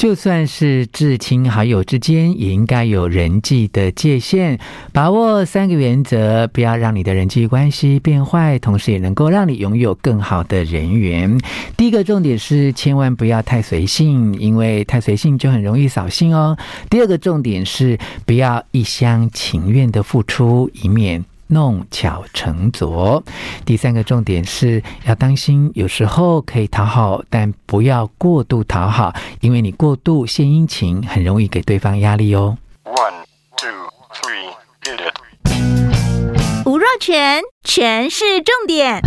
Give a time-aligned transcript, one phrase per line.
[0.00, 4.58] 就算是至亲好友之间，也应该有人际的界限，
[4.94, 11.38] 把握三个原则，不要让你的人际关系变坏，同时也能够让你拥有更好的人缘。
[11.76, 16.56] 第一个重点是，千万不要太随性，因为太随性就很容易扫兴哦。
[16.88, 23.22] 第二个重点是，不要一厢情愿的付出，以免弄巧成拙。
[23.64, 32.56] 第三个重点是要当心，有时候可以讨好，但不要过度讨好，因为你过度献殷勤，很容易给对方压力哦。
[32.84, 33.24] One,
[33.56, 33.68] two,
[34.14, 34.50] three,
[34.84, 36.66] hit it.
[36.66, 39.02] 吴若全，全是重点，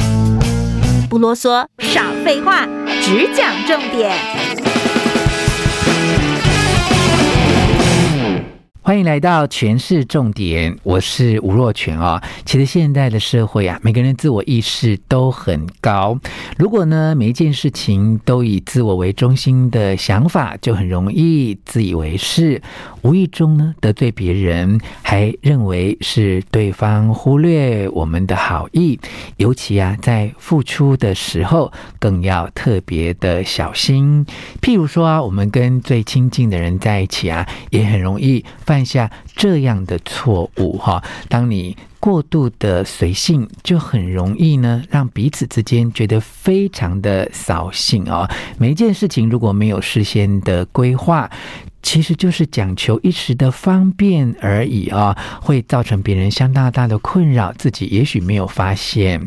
[1.10, 2.66] 不啰嗦，少废话，
[3.02, 4.73] 只讲重点。
[8.86, 12.23] 欢迎来到全市重点，我是吴若全啊、哦。
[12.44, 16.20] 其实现在的社会啊，每个人自我意识都很高。
[16.58, 22.62] 如果呢，每一件事情都以自我为中心的想法，就很容易自以为是，
[23.04, 29.00] 无意中呢得罪别人，还认为是对方忽略我们的好意。
[29.38, 34.26] 尤其啊，在付出的时候，更要特别的小心。
[34.61, 38.44] 譬如说啊，我们跟最亲近的人在一起啊，也很容易
[38.74, 48.30] 看一下这样的错误哈，当你过度的随性，就很容易呢，让彼此之间觉得非常的扫兴啊。
[48.58, 51.30] 每一件事情如果没有事先的规划，
[51.81, 59.22] 其实就是讲求一时的方便而已啊，会造成别人相当大的困扰，自己也许没有发现。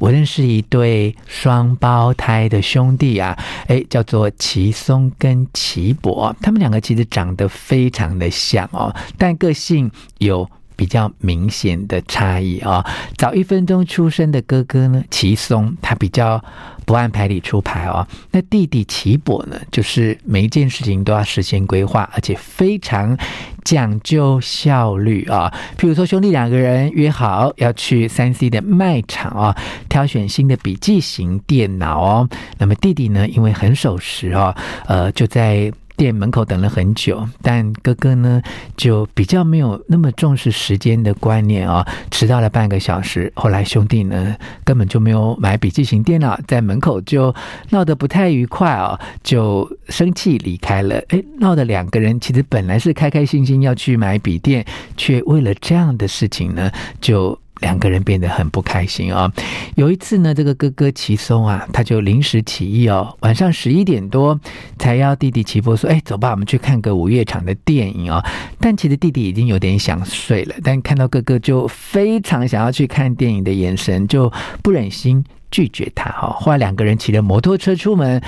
[0.00, 3.38] 我认识一对双胞胎的兄弟啊，
[3.68, 12.84] 诶，叫做奇松跟奇博，他们两个其实长得非常的像哦，但个性有比较明显的差异啊。
[13.16, 16.42] 早一分钟出生的哥哥呢，奇松，他比较。
[16.86, 23.16] 不按牌理出牌哦，那弟弟齐博呢，就是每一件事情都要事先规划，而且非常
[23.62, 25.52] 讲究效率啊。
[25.78, 29.56] 譬如说，兄弟两个人约好要去三 C 的卖场啊，
[29.88, 32.28] 挑选新的笔记型电脑哦。
[32.58, 34.52] 那么弟弟呢，因为很守时哦，
[34.88, 35.72] 呃，就在。
[35.96, 38.40] 店门口等了很久，但哥哥呢
[38.76, 43.32] 就比较没有那么重视时间的观念啊、哦，迟到了半个小时。
[43.34, 47.34] 后来兄弟呢根本就没有买笔记型电脑，在门口就
[47.70, 50.96] 闹得不太愉快啊、哦，就生气离开了。
[51.08, 54.64] 诶，闹得两个人其实本来是开开心心要去买笔电，
[54.96, 56.70] 却为了这样的事情呢
[57.00, 57.39] 就。
[57.60, 59.30] 两个人变得很不开心啊、
[59.76, 64.38] 有一次呢，这个哥哥奇松啊，他就临时起意哦，晚上十一点多
[64.78, 68.24] 才要弟弟奇波说：“哎，走吧，我们去看个午夜场的电影哦。”
[68.60, 74.32] 但其实弟弟已经有点想睡了，但看到哥哥就非常想要去看电影的眼神，就
[74.62, 76.36] 不忍心拒绝他哈。
[76.40, 78.20] 后来两个人骑着摩托车出门。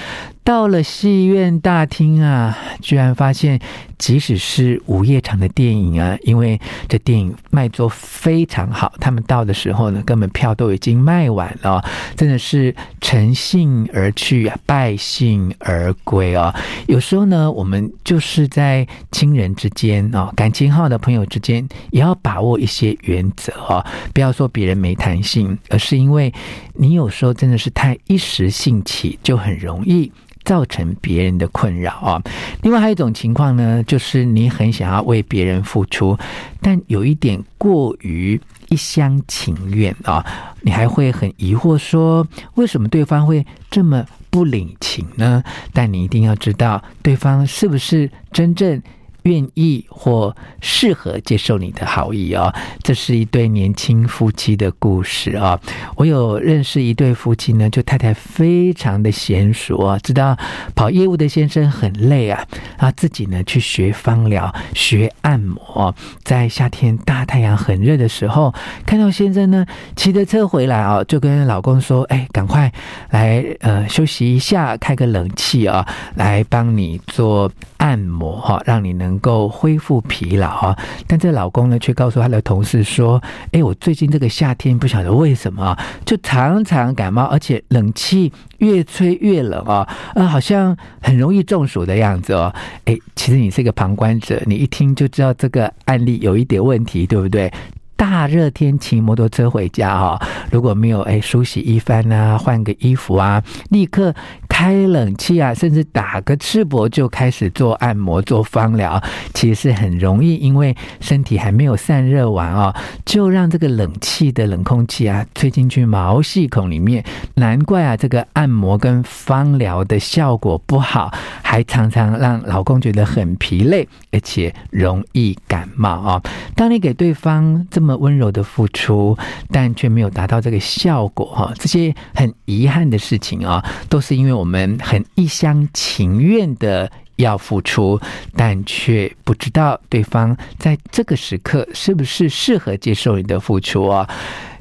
[0.44, 3.60] 到了戏院大厅啊，居然发现，
[3.96, 11.84] 即使是午夜场的电影啊，因为这电影卖座非常好，他们到的时候呢，根本票都已经卖完了，
[12.16, 16.52] 真的是乘兴而去啊，败兴而归啊。
[16.88, 26.34] 有时候呢，我们就是在亲人之间啊，感情好的朋友之间，也要把握一些原则啊，不要说别人没弹性，而是因为
[26.74, 30.10] 你有时候真的是太一时兴起，就很容易。
[30.52, 32.22] 造成别人的困扰啊。
[32.60, 36.14] 另外还有一种情况呢，就是你很想要为别人付出，
[36.60, 40.22] 但有一点过于一厢情愿啊，
[40.60, 45.42] 你还会很疑惑说，为什么对方会这么不领情呢？
[45.72, 48.82] 但你一定要知道，对方是不是真正。
[49.22, 52.52] 愿意或适合接受你的好意、哦，
[52.82, 55.60] 这是一对年轻夫妻的故事啊、哦。
[55.96, 60.36] 我有认识一对夫妻呢，就太太非常的娴熟啊，知道
[60.74, 62.44] 跑业务的先生很累啊，
[62.78, 65.94] 啊自己呢去学芳疗、学按摩，
[66.24, 68.52] 在夏天大太阳很热的时候，
[68.84, 72.72] 看到先生呢骑着车回来啊，就跟老公说：“哎，赶快
[73.10, 83.22] 来呃休息一下，开个冷气啊，来帮你做按摩哈，让你能。”能够恢复疲劳啊，但这老公呢，却告诉他的同事说
[83.52, 85.76] ：“哎，我最近这个夏天不晓得为什么，
[86.06, 92.50] 就常常感冒，而且冷气越吹越冷啊，呃，好像很容易中暑的样子哦。”
[92.86, 97.52] 哎，其实你是一个旁观者，你一听就知道这个案例有一点问题，对不对？
[98.02, 100.20] 大热天骑摩托车回家哈，
[100.50, 103.40] 如果没有哎梳洗一番啊，换个衣服啊，
[103.70, 104.12] 立刻
[104.48, 109.00] 开冷气啊，甚至打个赤膊就开始做按摩、做芳疗，
[109.34, 112.74] 其实很容易，因为身体还没有散热完哦，
[113.06, 117.04] 就让这个冷气的冷空气啊吹进去毛细孔里面，
[117.36, 126.20] 难怪啊这个按摩跟芳疗的效果不好，还常常让老公觉得很疲累，而且容易感冒啊。
[126.56, 129.18] 当你给对方这么温柔的付出，
[129.50, 134.52] 但却没有达到这个效果哈，这些很遗憾的事情啊，都是因为我。
[134.52, 137.98] 们很一厢情愿的要付出，
[138.36, 144.06] 但却不知道对方在这个时刻是不是适合接受你的付出啊？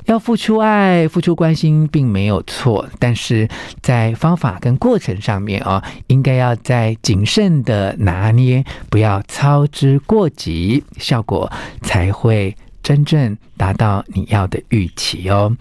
[0.06, 3.50] 要付出爱、付出关心，并没有错，但是
[3.82, 11.52] 在方法跟过程上面啊，应该要再谨慎的拿捏，不要操之过急，效果
[11.82, 15.56] 才会真正达到你要的预期哦。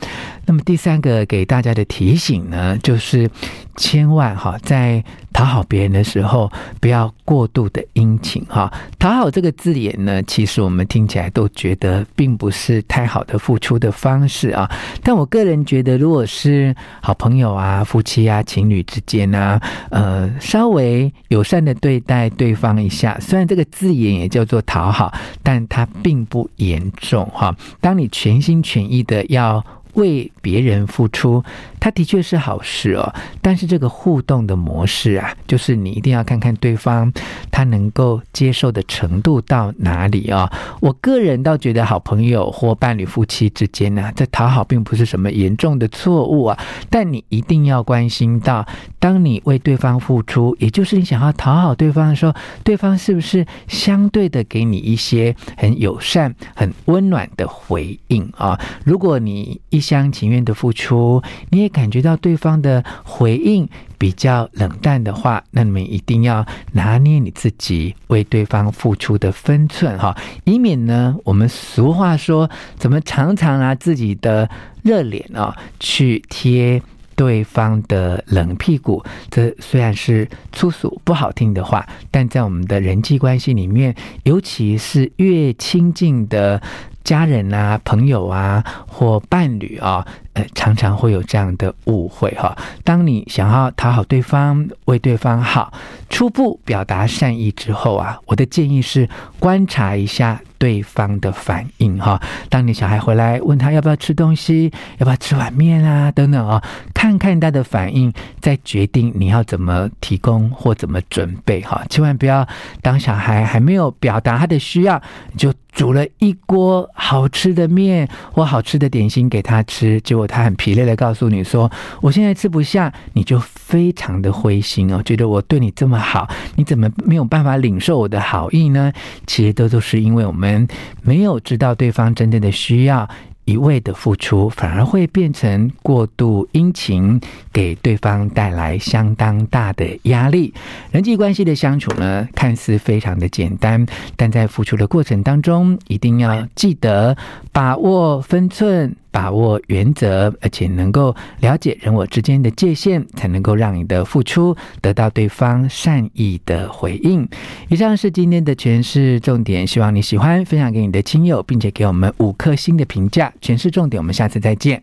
[0.46, 3.30] 那么第三个给大家的提醒呢，就是
[3.80, 8.70] 千万哈，在讨好别人的时候，不要过度的殷勤哈。
[8.98, 14.70] 讨好这个字眼呢，其实我们听起来都觉得并不是太好的付出的方式啊。
[15.02, 19.58] 但我个人觉得，如果是好朋友啊、夫妻啊、情侣之间啊，
[19.90, 25.10] 呃，稍微友善的对待对方一下，虽然这个字眼也叫做讨好，
[25.42, 27.56] 但它并不严重哈。
[27.80, 31.42] 当你全心全意的要为别人付出，
[31.80, 33.12] 他的确是好事哦。
[33.42, 37.12] 但是这个互动的模式啊，就是你一定要看看对方
[37.50, 40.52] 他能够接受的程度到哪里啊。
[40.80, 46.58] 我个人倒觉得，好朋友或伴侣、夫妻之间呢，这讨好并不是什么严重的错误啊。
[46.90, 48.66] 但你一定要关心到，
[48.98, 58.60] 当你为对方付出，也就是你想要讨好对方的时候，对方是不是相对的给你一些很友善、很温暖的回应啊？
[58.84, 63.68] 如果你一厢情愿的付出，你也感觉到对方的回应
[63.98, 74.48] 比较冷淡的话，那你们一定要拿捏你自己为对方付出的分寸哈，以免呢，我们俗话说，怎么常常拿自己的
[74.82, 76.80] 热脸啊去贴
[77.14, 79.04] 对方的冷屁股？
[79.30, 83.94] 这虽然是粗俗不好听的话，但在我们的人际关系里面，
[84.24, 86.60] 尤其是越亲近的。
[87.04, 92.56] 家人啊、朋友啊或伴侣啊，呃，常常会有这样的误会哈。
[92.84, 95.72] 当你想要讨好对方、为对方好，
[96.08, 99.08] 初步表达善意之后啊，我的建议是
[99.38, 102.20] 观察一下对方的反应哈。
[102.48, 106.62] 当你小孩回来问他要不要吃东西、要不要吃碗面啊等等啊，
[106.94, 111.82] 看看他的反应，再决定你要怎么提供或怎么准备哈。
[111.88, 112.46] 千万不要
[112.82, 115.00] 当小孩还没有表达他的需要，
[115.32, 115.52] 你就。
[115.80, 121.72] 煮了一锅好吃的面或好吃的点心给他吃，结果他很疲累的告诉你说
[122.02, 128.92] ：“我现在吃不下。”你就非常的灰心哦，觉得我对你这么好，你怎么没有办法领受我的好意呢？
[129.26, 130.68] 其实都都是因为我们
[131.00, 133.08] 没有知道对方真正的需要。
[133.46, 137.20] 一味的付出反而会变成过度殷勤，
[137.52, 140.52] 给对方带来相当大的压力。
[140.90, 143.86] 人际关系的相处呢，看似非常的简单，
[144.16, 147.16] 但在付出的过程当中，一定要记得
[147.52, 148.94] 把握分寸。
[149.12, 157.28] 把握原则，而且能够了解人我之间的界限，才能够让你的付出得到对方善意的回应。
[157.68, 163.32] 以上是今天的诠释重点，希望你喜欢，分享给你的亲友，并且给我们五颗星的评价。
[163.42, 164.80] 诠释重点，我们下次再见。